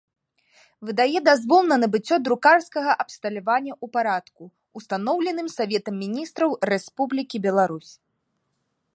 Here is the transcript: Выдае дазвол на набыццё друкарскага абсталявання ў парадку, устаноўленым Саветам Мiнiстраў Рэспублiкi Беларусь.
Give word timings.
Выдае 0.87 1.19
дазвол 1.27 1.61
на 1.71 1.75
набыццё 1.83 2.15
друкарскага 2.27 2.91
абсталявання 3.03 3.73
ў 3.73 3.85
парадку, 3.97 4.43
устаноўленым 4.79 5.47
Саветам 5.57 5.95
Мiнiстраў 6.05 6.57
Рэспублiкi 6.71 7.37
Беларусь. 7.47 7.93